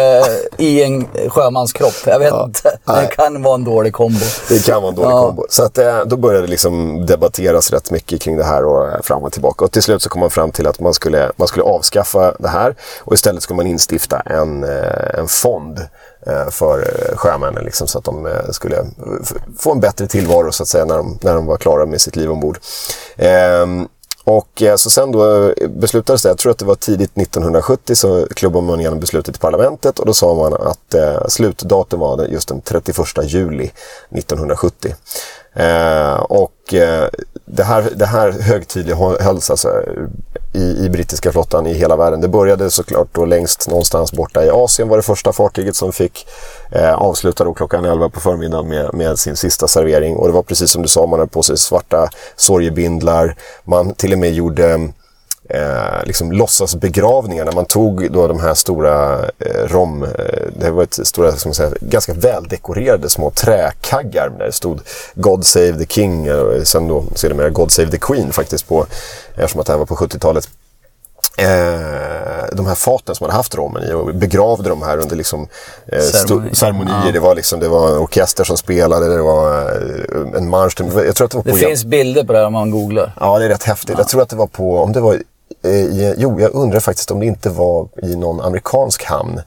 i 0.57 0.83
en 0.83 1.07
sjömanskropp. 1.29 1.93
Jag 2.05 2.19
vet 2.19 2.33
inte. 2.33 2.69
Det 2.85 2.93
nej. 2.93 3.09
kan 3.15 3.41
vara 3.43 3.55
en 3.55 3.63
dålig 3.63 3.93
kombo. 3.93 4.25
Det 4.49 4.65
kan 4.65 4.81
vara 4.81 4.89
en 4.89 4.95
dålig 4.95 5.11
Ja. 5.11 5.25
kombo. 5.25 5.45
Så 5.49 5.63
att, 5.63 5.77
eh, 5.77 5.99
då 6.05 6.17
började 6.17 6.45
det 6.45 6.51
liksom 6.51 7.05
debatteras 7.05 7.71
rätt 7.71 7.91
mycket 7.91 8.21
kring 8.21 8.37
det 8.37 8.43
här 8.43 8.65
och 8.65 8.87
eh, 8.87 9.01
fram 9.01 9.23
och 9.23 9.31
tillbaka. 9.31 9.65
Och 9.65 9.71
till 9.71 9.83
slut 9.83 10.01
så 10.01 10.09
kom 10.09 10.19
man 10.19 10.29
fram 10.29 10.51
till 10.51 10.67
att 10.67 10.79
man 10.79 10.93
skulle, 10.93 11.31
man 11.35 11.47
skulle 11.47 11.63
avskaffa 11.63 12.33
det 12.39 12.49
här 12.49 12.75
och 12.99 13.13
istället 13.13 13.43
skulle 13.43 13.57
man 13.57 13.67
instifta 13.67 14.19
en, 14.19 14.63
eh, 14.63 15.19
en 15.19 15.27
fond 15.27 15.79
Eh, 16.27 16.49
för 16.49 16.79
eh, 16.79 17.17
sjömännen 17.17 17.63
liksom, 17.63 17.87
så 17.87 17.97
att 17.97 18.03
de 18.03 18.25
eh, 18.25 18.49
skulle 18.51 18.85
få 19.57 19.71
en 19.71 19.79
bättre 19.79 20.07
tillvaro 20.07 20.51
så 20.51 20.63
att 20.63 20.69
säga 20.69 20.85
när 20.85 20.97
de, 20.97 21.17
när 21.21 21.33
de 21.33 21.45
var 21.45 21.57
klara 21.57 21.85
med 21.85 22.01
sitt 22.01 22.15
liv 22.15 22.31
ombord. 22.31 22.59
Ehm, 23.17 23.87
och 24.23 24.63
så 24.77 24.89
sen 24.89 25.11
då 25.11 25.53
beslutades 25.69 26.21
det, 26.21 26.29
jag 26.29 26.37
tror 26.37 26.51
att 26.51 26.57
det 26.57 26.65
var 26.65 26.75
tidigt 26.75 27.17
1970, 27.17 27.95
så 27.95 28.27
klubbade 28.35 28.65
man 28.67 28.79
igenom 28.79 28.99
beslutet 28.99 29.35
i 29.35 29.39
parlamentet 29.39 29.99
och 29.99 30.05
då 30.05 30.13
sa 30.13 30.35
man 30.35 30.53
att 30.53 30.93
eh, 30.93 31.27
slutdatum 31.27 31.99
var 31.99 32.25
just 32.25 32.47
den 32.47 32.61
31 32.61 32.97
juli 33.23 33.71
1970. 34.09 34.95
Eh, 35.53 36.13
och 36.13 36.73
eh, 36.73 37.09
det 37.45 37.63
här, 37.63 37.89
det 37.95 38.05
här 38.05 38.31
högtidlighölls 38.31 39.49
alltså 39.49 39.83
i, 40.53 40.85
i 40.85 40.89
brittiska 40.89 41.31
flottan 41.31 41.67
i 41.67 41.73
hela 41.73 41.95
världen. 41.95 42.21
Det 42.21 42.27
började 42.27 42.71
såklart 42.71 43.07
då 43.11 43.25
längst 43.25 43.69
någonstans 43.69 44.13
borta 44.13 44.45
i 44.45 44.49
Asien 44.49 44.87
var 44.87 44.97
det 44.97 45.03
första 45.03 45.33
fartyget 45.33 45.75
som 45.75 45.91
fick 45.91 46.27
eh, 46.71 46.93
avsluta 46.93 47.43
då 47.43 47.53
klockan 47.53 47.85
11 47.85 48.09
på 48.09 48.19
förmiddagen 48.19 48.67
med, 48.67 48.93
med 48.93 49.19
sin 49.19 49.35
sista 49.35 49.67
servering. 49.67 50.15
Och 50.15 50.27
det 50.27 50.33
var 50.33 50.43
precis 50.43 50.71
som 50.71 50.81
du 50.81 50.87
sa, 50.87 51.05
man 51.05 51.19
hade 51.19 51.31
på 51.31 51.43
sig 51.43 51.57
svarta 51.57 52.09
sorgebindlar. 52.35 53.35
Man 53.63 53.93
till 53.93 54.13
och 54.13 54.19
med 54.19 54.33
gjorde 54.33 54.89
eh, 55.53 56.05
liksom 56.05 56.31
låtsasbegravningar 56.31 57.45
när 57.45 57.51
man 57.51 57.65
tog 57.65 58.11
då 58.11 58.27
de 58.27 58.39
här 58.39 58.53
stora 58.53 59.19
eh, 59.39 59.67
rom, 59.67 60.03
eh, 60.03 60.09
det 60.59 60.71
var 60.71 60.83
ett 60.83 61.07
stora, 61.07 61.31
ska 61.31 61.49
man 61.49 61.53
säga, 61.55 61.71
ganska 61.81 62.13
väldekorerade 62.13 63.09
små 63.09 63.31
träkaggar 63.31 64.29
där 64.39 64.45
det 64.45 64.51
stod 64.51 64.79
God 65.15 65.45
Save 65.45 65.73
the 65.73 65.85
King, 65.85 66.31
och 66.31 66.67
sen 66.67 66.87
då 66.87 67.03
sedermera 67.15 67.49
God 67.49 67.71
Save 67.71 67.91
the 67.91 67.97
Queen 67.97 68.31
faktiskt 68.31 68.67
på, 68.67 68.85
eftersom 69.35 69.61
att 69.61 69.67
det 69.67 69.73
här 69.73 69.77
var 69.79 69.85
på 69.85 69.95
70-talet. 69.95 70.49
Eh, 71.37 71.45
de 72.53 72.65
här 72.67 72.75
faten 72.75 73.15
som 73.15 73.23
man 73.23 73.29
hade 73.31 73.39
haft 73.39 73.55
rommen 73.55 73.83
i 73.83 73.93
och 73.93 74.15
begravde 74.15 74.69
de 74.69 74.81
här 74.81 74.97
under 74.97 75.15
liksom, 75.15 75.47
eh, 75.87 75.99
Ceremoni. 75.99 76.49
sto- 76.49 76.53
ceremonier. 76.55 77.11
Det, 77.13 77.19
var 77.19 77.35
liksom, 77.35 77.59
det 77.59 77.67
var 77.67 77.87
en 77.91 77.97
orkester 77.97 78.43
som 78.43 78.57
spelade, 78.57 79.07
det 79.15 79.21
var 79.21 79.61
eh, 79.61 80.37
en 80.37 80.49
marsch. 80.49 80.75
Jag 81.05 81.15
tror 81.15 81.25
att 81.25 81.31
det 81.31 81.37
var 81.37 81.43
på 81.43 81.49
Det 81.49 81.55
finns 81.55 81.85
bilder 81.85 82.23
på 82.23 82.33
det 82.33 82.39
här 82.39 82.45
om 82.45 82.53
man 82.53 82.71
googlar. 82.71 83.13
Ja, 83.19 83.39
det 83.39 83.45
är 83.45 83.49
rätt 83.49 83.63
häftigt. 83.63 83.95
Jag 83.97 84.07
tror 84.07 84.21
att 84.21 84.29
det 84.29 84.35
var 84.35 84.47
på, 84.47 84.77
om 84.79 84.91
det 84.93 84.99
var 85.01 85.13
eh, 85.13 85.19
i, 85.63 86.13
jo, 86.17 86.39
jag 86.39 86.55
undrar 86.55 86.79
faktiskt 86.79 87.11
om 87.11 87.19
det 87.19 87.25
inte 87.25 87.49
var 87.49 87.87
i 88.03 88.15
någon 88.15 88.41
amerikansk 88.41 89.03
hamn. 89.05 89.41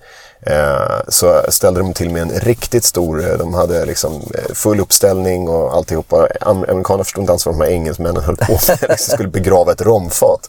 Eh, 0.47 1.01
så 1.09 1.43
ställde 1.49 1.81
de 1.81 1.93
till 1.93 2.11
med 2.11 2.23
en 2.23 2.31
riktigt 2.31 2.85
stor, 2.85 3.31
eh, 3.31 3.39
de 3.39 3.55
hade 3.55 3.85
liksom 3.85 4.13
eh, 4.15 4.55
full 4.55 4.81
uppställning 4.81 5.49
och 5.49 5.75
alltihopa. 5.75 6.29
Am- 6.41 6.71
Amerikanerna 6.71 7.05
förstod 7.05 7.23
inte 7.23 7.33
alls 7.33 7.47
vad 7.47 7.55
de 7.55 7.61
här 7.65 7.71
engelsmännen 7.71 8.23
höll 8.23 8.37
på 8.37 8.53
med, 8.53 8.79
liksom 8.89 9.13
skulle 9.13 9.29
begrava 9.29 9.73
ett 9.73 9.81
romfat. 9.83 10.41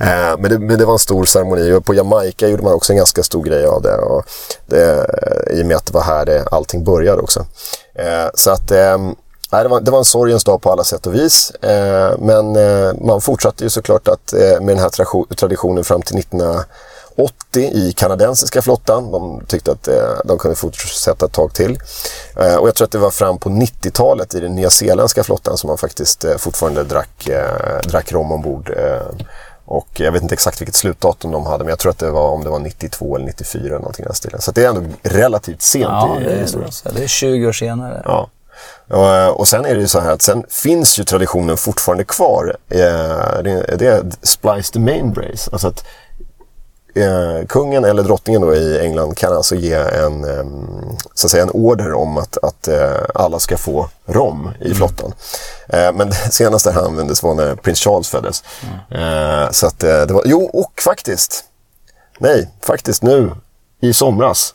Eh, 0.00 0.38
men, 0.38 0.50
det, 0.50 0.58
men 0.58 0.78
det 0.78 0.84
var 0.84 0.92
en 0.92 0.98
stor 0.98 1.24
ceremoni 1.24 1.80
på 1.80 1.94
Jamaica 1.94 2.48
gjorde 2.48 2.62
man 2.62 2.72
också 2.72 2.92
en 2.92 2.96
ganska 2.96 3.22
stor 3.22 3.42
grej 3.42 3.66
av 3.66 3.82
det. 3.82 3.96
Och 3.96 4.24
det 4.66 5.06
I 5.50 5.62
och 5.62 5.66
med 5.66 5.76
att 5.76 5.86
det 5.86 5.94
var 5.94 6.02
här 6.02 6.26
det, 6.26 6.44
allting 6.50 6.84
började 6.84 7.22
också. 7.22 7.46
Eh, 7.94 8.30
så 8.34 8.50
att 8.50 8.70
ehm, 8.70 9.14
Nej, 9.52 9.62
det, 9.62 9.68
var, 9.68 9.80
det 9.80 9.90
var 9.90 9.98
en 9.98 10.04
sorgens 10.04 10.44
dag 10.44 10.62
på 10.62 10.72
alla 10.72 10.84
sätt 10.84 11.06
och 11.06 11.14
vis. 11.14 11.50
Eh, 11.50 12.18
men 12.18 12.56
eh, 12.56 12.92
man 13.00 13.20
fortsatte 13.20 13.64
ju 13.64 13.70
såklart 13.70 14.08
att, 14.08 14.32
eh, 14.32 14.40
med 14.40 14.68
den 14.68 14.78
här 14.78 14.88
tra- 14.88 15.34
traditionen 15.34 15.84
fram 15.84 16.02
till 16.02 16.22
80 17.16 17.60
i 17.60 17.92
kanadensiska 17.96 18.62
flottan. 18.62 19.10
De 19.10 19.42
tyckte 19.46 19.72
att 19.72 19.88
eh, 19.88 19.94
de 20.24 20.38
kunde 20.38 20.54
fortsätta 20.56 21.26
ett 21.26 21.32
tag 21.32 21.52
till. 21.54 21.78
Eh, 22.36 22.54
och 22.56 22.68
jag 22.68 22.74
tror 22.74 22.84
att 22.84 22.92
det 22.92 22.98
var 22.98 23.10
fram 23.10 23.38
på 23.38 23.48
90-talet 23.48 24.34
i 24.34 24.40
den 24.40 24.54
nyzeeländska 24.54 25.24
flottan 25.24 25.56
som 25.56 25.68
man 25.68 25.78
faktiskt 25.78 26.24
eh, 26.24 26.36
fortfarande 26.36 26.84
drack, 26.84 27.28
drack 27.84 28.12
rom 28.12 28.32
ombord. 28.32 28.72
Och 29.64 29.88
jag 29.92 30.12
vet 30.12 30.22
inte 30.22 30.34
exakt 30.34 30.60
vilket 30.60 30.74
slutdatum 30.76 31.30
de 31.30 31.46
hade, 31.46 31.64
men 31.64 31.68
jag 31.70 31.78
tror 31.78 31.90
att 31.90 31.98
det 31.98 32.10
var 32.10 32.28
om 32.30 32.44
det 32.44 32.50
var 32.50 32.58
92 32.58 33.16
eller 33.16 33.26
94 33.26 33.60
eller 33.66 33.78
någonting 33.78 34.02
i 34.04 34.06
den 34.06 34.14
stilen. 34.14 34.40
Så 34.40 34.52
det 34.52 34.64
är 34.64 34.68
ändå 34.68 34.82
relativt 35.02 35.62
sent 35.62 35.84
Ja, 35.84 36.20
i 36.20 36.38
historien. 36.40 36.70
det 36.94 37.02
är 37.02 37.06
20 37.06 37.46
år 37.48 37.52
senare. 37.52 38.02
Ja. 38.04 38.30
Och, 38.88 39.40
och 39.40 39.48
sen 39.48 39.64
är 39.64 39.74
det 39.74 39.80
ju 39.80 39.88
så 39.88 40.00
här 40.00 40.12
att 40.12 40.22
sen 40.22 40.44
finns 40.48 40.98
ju 40.98 41.04
traditionen 41.04 41.56
fortfarande 41.56 42.04
kvar. 42.04 42.56
Eh, 42.68 43.42
Det 43.78 43.86
är 43.86 44.02
splice 44.22 44.70
the 44.72 44.78
main 44.78 45.12
brace. 45.12 45.50
Alltså 45.52 45.68
att 45.68 45.84
eh, 46.94 47.46
kungen 47.48 47.84
eller 47.84 48.02
drottningen 48.02 48.40
då 48.42 48.54
i 48.54 48.78
England 48.80 49.16
kan 49.16 49.32
alltså 49.36 49.54
ge 49.54 49.74
en, 49.74 50.24
em, 50.24 50.68
så 51.14 51.26
att 51.26 51.30
säga, 51.30 51.42
en 51.42 51.50
order 51.50 51.92
om 51.94 52.16
att, 52.18 52.38
att 52.44 52.68
eh, 52.68 52.96
alla 53.14 53.38
ska 53.38 53.56
få 53.56 53.88
rom 54.06 54.50
i 54.60 54.74
flottan. 54.74 55.12
Eh, 55.68 55.92
Men 55.92 56.08
det 56.10 56.14
senaste 56.14 56.70
här 56.70 56.82
användes 56.82 57.22
var 57.22 57.34
när 57.34 57.54
prins 57.54 57.80
Charles 57.80 58.08
föddes. 58.08 58.42
Eh, 58.90 59.50
Så 59.50 59.66
att 59.66 59.82
eh, 59.82 60.02
det 60.02 60.14
var, 60.14 60.22
jo 60.26 60.44
och 60.52 60.72
faktiskt, 60.84 61.44
nej, 62.18 62.48
faktiskt 62.62 63.02
nu 63.02 63.30
i 63.80 63.92
somras 63.92 64.54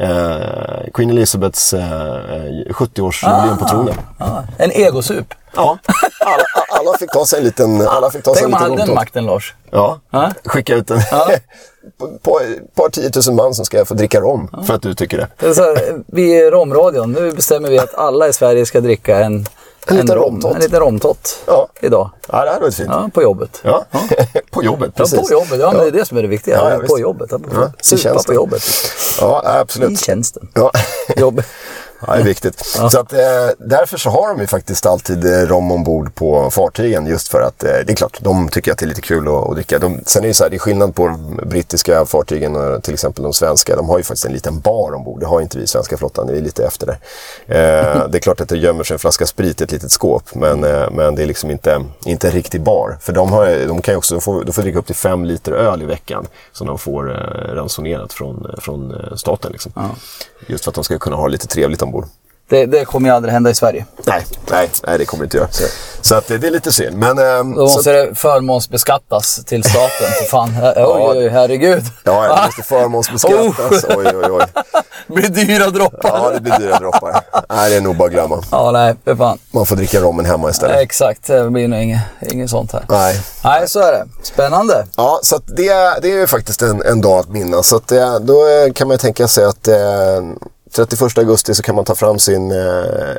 Eh, 0.00 0.90
Queen 0.94 1.10
Elizabeths 1.10 1.74
eh, 1.74 1.80
eh, 1.80 2.66
70-årsjubileum 2.70 3.58
på 3.58 3.68
tronen. 3.68 3.94
Ja, 4.18 4.44
en 4.58 4.70
egosup. 4.70 5.34
Ja, 5.54 5.78
alla, 6.20 6.44
alla 6.80 6.98
fick 6.98 7.10
ta 7.12 7.26
sig 7.26 7.38
en 7.38 7.44
liten, 7.44 7.88
alla 7.88 8.10
fick 8.10 8.22
ta 8.22 8.34
sig 8.34 8.42
Tänk 8.42 8.54
om 8.54 8.60
man 8.60 8.70
hade 8.70 8.84
den 8.86 8.94
makten, 8.94 9.26
Lars. 9.26 9.54
Ja, 9.70 10.00
Ja. 10.10 10.32
skicka 10.44 10.74
ut 10.74 10.90
en 10.90 11.00
på, 11.98 12.08
på 12.22 12.40
par 12.74 12.88
tiotusen 12.88 13.36
man 13.36 13.54
som 13.54 13.64
ska 13.64 13.84
få 13.84 13.94
dricka 13.94 14.20
rom 14.20 14.48
för 14.66 14.74
att 14.74 14.82
du 14.82 14.94
tycker 14.94 15.16
det. 15.18 15.28
Det 15.38 15.46
är 15.46 15.54
så 15.54 15.62
här, 15.62 16.02
vi 16.06 16.40
är 16.40 16.50
Romradion. 16.50 17.12
Nu 17.12 17.32
bestämmer 17.32 17.68
vi 17.68 17.78
att 17.78 17.94
alla 17.94 18.28
i 18.28 18.32
Sverige 18.32 18.66
ska 18.66 18.80
dricka 18.80 19.18
en, 19.24 19.46
En 19.88 19.96
liten 19.96 20.14
rom, 20.14 20.24
romtott. 20.24 20.54
En 20.54 20.60
liten 20.60 20.80
romtott 20.80 21.38
Ja. 21.46 21.68
idag. 21.80 22.10
Ja, 22.28 22.44
det 22.44 22.50
hade 22.50 22.60
varit 22.60 22.74
fint. 22.74 22.88
Ja, 22.90 23.10
på 23.14 23.22
jobbet. 23.22 23.60
Ja, 23.64 23.84
på 24.50 24.62
jobbet, 24.64 24.90
Ja, 24.96 25.04
precis. 25.04 25.20
på 25.28 25.32
jobbet. 25.32 25.60
Ja, 25.60 25.72
men 25.72 25.80
det 25.80 25.86
är 25.86 25.90
det 25.90 26.04
som 26.04 26.18
är 26.18 26.22
det 26.22 26.28
viktiga. 26.28 26.56
Ja, 26.56 26.70
ja, 26.72 26.78
på 26.88 26.98
jobbet. 26.98 27.28
Ja, 27.32 27.38
Ja, 27.54 27.72
i 27.94 27.98
Supa 27.98 28.22
på 28.26 28.34
jobbet. 28.34 28.62
Ja, 29.20 29.42
I 29.44 29.46
absolut. 29.60 30.00
tjänsten. 30.00 30.48
Ja. 30.54 30.70
Ja, 32.06 32.14
det 32.14 32.20
är 32.20 32.24
viktigt. 32.24 32.66
Så 32.66 33.00
att, 33.00 33.12
eh, 33.12 33.18
därför 33.58 33.98
så 33.98 34.10
har 34.10 34.28
de 34.28 34.40
ju 34.40 34.46
faktiskt 34.46 34.86
alltid 34.86 35.24
eh, 35.24 35.46
rom 35.46 35.72
ombord 35.72 36.14
på 36.14 36.50
fartygen. 36.50 37.06
Just 37.06 37.28
för 37.28 37.40
att, 37.40 37.64
eh, 37.64 37.70
det 37.86 37.92
är 37.92 37.96
klart, 37.96 38.18
de 38.20 38.48
tycker 38.48 38.72
att 38.72 38.78
det 38.78 38.84
är 38.84 38.88
lite 38.88 39.00
kul 39.00 39.28
att, 39.28 39.34
att 39.34 39.54
dricka. 39.54 39.78
De, 39.78 40.00
sen 40.06 40.24
är 40.24 40.28
det 40.28 40.34
så 40.34 40.44
här, 40.44 40.50
det 40.50 40.56
är 40.56 40.58
skillnad 40.58 40.94
på 40.94 41.06
de 41.06 41.40
brittiska 41.48 42.06
fartygen 42.06 42.56
och 42.56 42.82
till 42.82 42.94
exempel 42.94 43.22
de 43.22 43.32
svenska. 43.32 43.76
De 43.76 43.88
har 43.88 43.98
ju 43.98 44.04
faktiskt 44.04 44.26
en 44.26 44.32
liten 44.32 44.60
bar 44.60 44.94
ombord. 44.94 45.20
Det 45.20 45.26
har 45.26 45.40
inte 45.40 45.58
vi 45.58 45.64
i 45.64 45.66
svenska 45.66 45.96
flottan, 45.96 46.28
vi 46.30 46.38
är 46.38 46.42
lite 46.42 46.66
efter 46.66 46.86
där. 46.86 46.98
Eh, 47.46 48.08
det 48.08 48.18
är 48.18 48.20
klart 48.20 48.40
att 48.40 48.48
det 48.48 48.56
gömmer 48.56 48.84
sig 48.84 48.94
en 48.94 48.98
flaska 48.98 49.26
sprit 49.26 49.60
i 49.60 49.64
ett 49.64 49.72
litet 49.72 49.90
skåp. 49.90 50.34
Men, 50.34 50.64
eh, 50.64 50.90
men 50.90 51.14
det 51.14 51.22
är 51.22 51.26
liksom 51.26 51.50
inte, 51.50 51.84
inte 52.04 52.28
en 52.28 52.32
riktig 52.32 52.60
bar. 52.62 52.98
För 53.00 53.12
de, 53.12 53.32
har, 53.32 53.66
de 53.66 53.82
kan 53.82 53.92
ju 53.92 53.98
också, 53.98 54.14
de 54.14 54.20
får, 54.20 54.44
de 54.44 54.52
får 54.52 54.62
dricka 54.62 54.78
upp 54.78 54.86
till 54.86 54.94
fem 54.94 55.24
liter 55.24 55.52
öl 55.52 55.82
i 55.82 55.86
veckan. 55.86 56.26
Som 56.52 56.66
de 56.66 56.78
får 56.78 57.10
eh, 57.10 57.54
ransonerat 57.54 58.12
från, 58.12 58.54
från 58.58 58.94
staten. 59.16 59.52
Liksom. 59.52 59.72
Just 60.46 60.64
för 60.64 60.70
att 60.70 60.74
de 60.74 60.84
ska 60.84 60.98
kunna 60.98 61.16
ha 61.16 61.28
lite 61.28 61.46
trevligt 61.46 61.82
ombord. 61.86 62.06
Det, 62.48 62.66
det 62.66 62.84
kommer 62.84 63.08
ju 63.08 63.14
aldrig 63.14 63.32
hända 63.32 63.50
i 63.50 63.54
Sverige. 63.54 63.86
Nej, 64.04 64.26
nej, 64.50 64.70
nej 64.86 64.98
det 64.98 65.04
kommer 65.04 65.24
inte 65.24 65.36
göra. 65.36 65.48
Så 66.00 66.14
att 66.14 66.26
det, 66.28 66.38
det 66.38 66.46
är 66.46 66.50
lite 66.50 66.72
synd. 66.72 66.96
Men, 66.98 67.18
ehm, 67.18 67.54
Då 67.54 67.68
så, 67.68 67.74
måste 67.76 67.92
det 67.92 68.14
förmånsbeskattas 68.14 69.44
till 69.44 69.64
staten. 69.64 70.06
För 70.20 70.24
fan, 70.28 70.48
oj, 70.62 70.82
oj, 70.86 71.18
oj, 71.18 71.28
herregud. 71.28 71.82
ja, 72.04 72.22
det 72.36 72.46
måste 72.46 72.62
förmånsbeskattas. 72.62 73.84
Oh. 73.84 73.96
Oj, 73.98 74.06
oj, 74.06 74.30
oj. 74.30 74.44
Det 75.06 75.14
blir 75.14 75.28
dyra 75.28 75.70
droppar. 75.70 76.10
Ja, 76.24 76.30
det 76.30 76.40
blir 76.40 76.58
dyra 76.58 76.78
droppar. 76.78 77.20
Nej, 77.48 77.70
det 77.70 77.76
är 77.76 77.80
nog 77.80 77.96
bara 77.96 78.04
att 78.04 78.12
glömma. 78.12 78.42
Ja, 78.50 78.70
nej, 78.70 78.94
för 79.04 79.16
fan. 79.16 79.38
Man 79.50 79.66
får 79.66 79.76
dricka 79.76 80.00
rommen 80.00 80.24
hemma 80.26 80.50
istället. 80.50 80.76
Exakt, 80.76 81.26
det 81.26 81.50
blir 81.50 81.68
nog 81.68 81.80
inget, 81.82 82.00
inget 82.20 82.50
sånt 82.50 82.72
här. 82.72 82.84
Nej. 82.88 83.20
Nej, 83.44 83.68
så 83.68 83.80
är 83.80 83.92
det. 83.92 84.04
Spännande. 84.22 84.86
Ja, 84.96 85.20
så 85.22 85.38
det, 85.56 85.68
är- 85.68 86.00
det 86.00 86.08
är 86.08 86.14
ju 86.16 86.26
faktiskt 86.26 86.62
en, 86.62 86.82
en 86.82 87.00
dag 87.00 87.18
att 87.18 87.28
minnas. 87.28 87.68
Så 87.68 87.76
att 87.76 87.88
då 88.20 88.48
eh, 88.48 88.72
kan 88.72 88.88
man 88.88 88.94
ju 88.94 88.98
tänka 88.98 89.28
sig 89.28 89.44
att 89.44 89.68
eh, 89.68 89.76
31 90.76 91.18
augusti 91.18 91.54
så 91.54 91.62
kan 91.62 91.74
man 91.74 91.84
ta 91.84 91.94
fram 91.94 92.18
sin, 92.18 92.50
eh, 92.52 92.56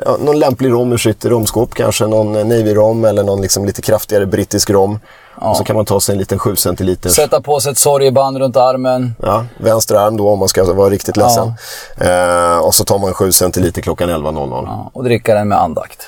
ja, 0.04 0.16
någon 0.20 0.38
lämplig 0.38 0.70
rom 0.70 0.92
ur 0.92 0.96
sitt 0.96 1.24
romskåp. 1.24 1.74
Kanske 1.74 2.06
någon 2.06 2.36
eh, 2.36 2.44
Navy 2.44 2.74
rom 2.74 3.04
eller 3.04 3.22
någon 3.22 3.40
liksom 3.42 3.64
lite 3.66 3.82
kraftigare 3.82 4.26
brittisk 4.26 4.70
rom. 4.70 4.98
Och 5.40 5.56
så 5.56 5.64
kan 5.64 5.76
man 5.76 5.84
ta 5.84 6.00
sig 6.00 6.12
en 6.12 6.18
liten 6.18 6.38
7 6.38 6.56
centiliter. 6.56 7.10
Sätta 7.10 7.40
på 7.40 7.60
sig 7.60 7.72
ett 7.72 7.78
sorgeband 7.78 8.36
runt 8.36 8.56
armen. 8.56 9.14
Ja, 9.22 9.44
vänster 9.56 9.94
arm 9.94 10.16
då 10.16 10.28
om 10.30 10.38
man 10.38 10.48
ska 10.48 10.72
vara 10.72 10.90
riktigt 10.90 11.16
ledsen. 11.16 11.52
Eh, 12.00 12.58
och 12.58 12.74
så 12.74 12.84
tar 12.84 12.98
man 12.98 13.14
7 13.14 13.32
centiliter 13.32 13.82
klockan 13.82 14.10
11.00. 14.10 14.48
Ja, 14.50 14.62
Ja, 14.66 14.90
och 14.94 15.04
dricka 15.04 15.34
den 15.34 15.48
med 15.48 15.60
andakt. 15.60 16.06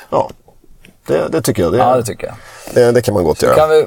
det, 1.07 1.29
det 1.29 1.43
tycker 1.43 1.63
jag. 1.63 1.73
Det, 1.73 1.79
Ja, 1.79 1.97
det 1.97 2.03
tycker 2.03 2.27
jag. 2.27 2.35
det, 2.75 2.93
det 2.93 3.03
kan 3.03 3.15
man 3.15 3.25
gott 3.25 3.43
göra. 3.43 3.55
Kan 3.55 3.71
vi 3.71 3.87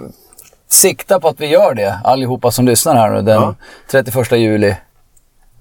sikta 0.68 1.20
på 1.20 1.28
att 1.28 1.40
vi 1.40 1.48
gör 1.48 1.74
det, 1.74 2.00
allihopa 2.04 2.52
som 2.52 2.66
lyssnar 2.66 2.96
här 2.96 3.10
nu, 3.10 3.22
den 3.22 3.42
Ja. 3.42 3.56
31 3.92 4.32
juli. 4.32 4.76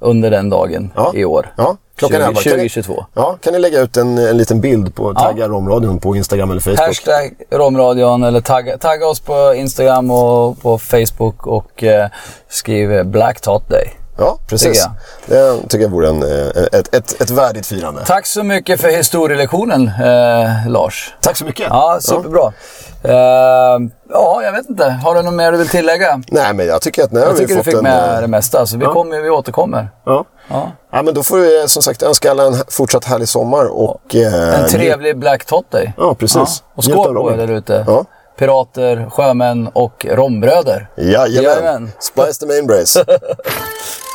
Under 0.00 0.30
den 0.30 0.50
dagen 0.50 0.92
Ja. 0.96 1.12
i 1.14 1.24
år. 1.24 1.52
Ja, 1.56 1.76
klockan 2.08 2.20
20, 2.20 2.28
11. 2.28 2.42
Kan 2.42 2.52
ni- 2.52 2.68
2022. 2.68 3.04
Ja, 3.14 3.36
kan 3.40 3.52
ni 3.52 3.58
lägga 3.58 3.80
ut 3.80 3.96
en, 3.96 4.18
en 4.18 4.36
liten 4.36 4.60
bild 4.60 4.94
på 4.94 5.14
tagga 5.14 5.48
Romradion 5.48 5.98
på 5.98 6.16
Instagram 6.16 6.50
eller 6.50 6.60
Facebook? 6.60 6.80
Hashtag 6.80 7.32
Romradion 7.50 8.22
eller 8.24 8.40
tagga, 8.40 8.78
tagga 8.78 9.06
oss 9.06 9.20
på 9.20 9.54
Instagram 9.54 10.10
och 10.10 10.62
på 10.62 10.78
Facebook 10.78 11.46
och 11.46 11.84
eh, 11.84 12.08
skriv 12.48 13.06
Black 13.06 13.40
Tot 13.40 13.68
Day. 13.68 13.88
Ja, 14.18 14.38
precis. 14.46 14.82
Tycker 15.26 15.52
Det 15.60 15.68
tycker 15.68 15.82
jag 15.84 15.90
vore 15.90 16.08
en, 16.08 16.22
eh, 16.22 16.62
ett, 16.72 16.94
ett, 16.94 17.20
ett 17.20 17.30
värdigt 17.30 17.66
firande. 17.66 18.04
Tack 18.06 18.26
så 18.26 18.42
mycket 18.42 18.80
för 18.80 18.88
historielektionen 18.88 19.88
eh, 19.88 20.68
Lars. 20.70 21.14
Tack 21.20 21.36
så 21.36 21.44
mycket. 21.44 21.66
Ja, 21.70 21.98
superbra. 22.00 22.52
Eh, 23.04 23.12
ja, 24.10 24.42
jag 24.42 24.52
vet 24.52 24.68
inte. 24.68 24.90
Har 24.90 25.14
du 25.14 25.22
något 25.22 25.34
mer 25.34 25.52
du 25.52 25.58
vill 25.58 25.68
tillägga? 25.68 26.22
Nej, 26.28 26.54
men 26.54 26.66
jag 26.66 26.80
tycker 26.82 27.04
att 27.04 27.12
nu 27.12 27.20
har 27.20 27.26
Jag 27.26 27.32
vi 27.32 27.38
tycker 27.38 27.54
du 27.54 27.58
fått 27.58 27.64
fick 27.64 27.74
en... 27.74 27.82
med 27.82 28.14
eh, 28.14 28.20
det 28.20 28.26
mesta, 28.26 28.66
så 28.66 28.76
vi, 28.76 28.84
ja. 28.84 28.92
kommer, 28.92 29.20
vi 29.20 29.30
återkommer. 29.30 29.88
Ja. 30.04 30.24
Ja. 30.50 30.70
ja, 30.92 31.02
men 31.02 31.14
då 31.14 31.22
får 31.22 31.36
vi 31.38 31.68
som 31.68 31.82
sagt 31.82 32.02
önska 32.02 32.30
alla 32.30 32.42
en 32.46 32.56
fortsatt 32.68 33.04
härlig 33.04 33.28
sommar 33.28 33.64
och... 33.66 34.14
eh, 34.14 34.60
En 34.62 34.68
trevlig 34.68 35.18
Black 35.18 35.44
Tot 35.44 35.70
Day. 35.70 35.92
Ja, 35.96 36.14
precis. 36.14 36.62
Och 36.74 36.84
skål 36.84 37.14
på 37.14 37.32
er 37.32 37.36
där 37.36 37.50
ute. 37.50 37.84
Pirater, 38.42 39.10
sjömän 39.10 39.68
och 39.72 40.06
rombröder. 40.10 40.88
Jajamän. 40.96 41.44
Jajamän. 41.44 41.92
Splice 41.98 42.40
the 42.40 42.46
main 42.46 42.66
brace. 42.66 43.04